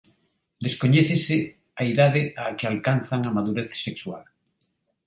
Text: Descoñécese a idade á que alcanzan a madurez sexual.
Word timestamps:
Descoñécese 0.65 1.37
a 1.81 1.83
idade 1.91 2.21
á 2.41 2.43
que 2.57 2.65
alcanzan 2.71 3.21
a 3.23 3.31
madurez 3.37 3.69
sexual. 3.87 4.23